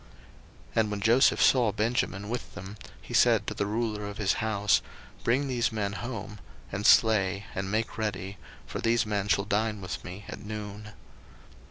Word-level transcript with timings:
01:043:016 0.71 0.75
And 0.77 0.89
when 0.89 0.99
Joseph 1.01 1.41
saw 1.43 1.71
Benjamin 1.71 2.27
with 2.29 2.55
them, 2.55 2.75
he 2.99 3.13
said 3.13 3.45
to 3.45 3.53
the 3.53 3.67
ruler 3.67 4.07
of 4.07 4.17
his 4.17 4.33
house, 4.41 4.81
Bring 5.23 5.47
these 5.47 5.71
men 5.71 5.93
home, 5.93 6.39
and 6.71 6.87
slay, 6.87 7.45
and 7.53 7.69
make 7.69 7.99
ready; 7.99 8.39
for 8.65 8.79
these 8.81 9.05
men 9.05 9.27
shall 9.27 9.45
dine 9.45 9.79
with 9.79 10.03
me 10.03 10.25
at 10.27 10.43
noon. 10.43 10.93